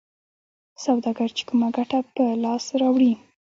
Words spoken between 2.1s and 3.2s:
په لاس راوړي